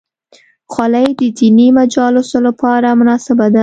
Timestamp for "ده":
3.53-3.59